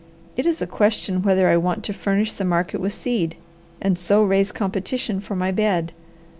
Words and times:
It 0.35 0.47
is 0.47 0.63
a 0.63 0.65
question 0.65 1.21
whether 1.21 1.47
I 1.47 1.57
want 1.57 1.83
to 1.83 1.93
furnish 1.93 2.33
the 2.33 2.43
market 2.43 2.81
with 2.81 2.91
seed, 2.91 3.35
and 3.79 3.99
so 3.99 4.23
raise 4.23 4.51
competition 4.51 5.19
for 5.19 5.35
my 5.35 5.51
bed. 5.51 5.91